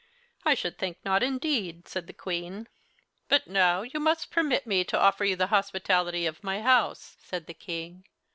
[0.43, 2.67] "I should think not, indeed," said the Queen.
[3.29, 7.45] "But now you must permit me to offer you the hospitality of my house," said
[7.45, 8.05] the King.